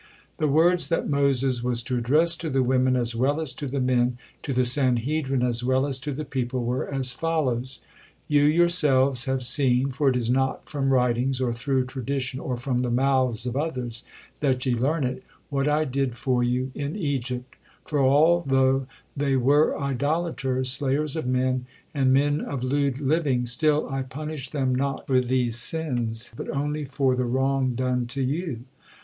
[0.37, 3.79] The words that Moses was to address to the women as well as to the
[3.79, 7.81] men, to the Sanhedrin as well as to the people, were as follows:
[8.27, 12.79] "You yourselves have seen for it is not from writings, or through tradition, or from
[12.79, 14.03] the mouths of others
[14.39, 17.53] that ye learn it what I did for you in Egypt;
[17.85, 24.01] for although they were idolaters, slayers of men, and men of lewd living, still I
[24.01, 28.61] punished them not for these sins, but only for the wrong done to you.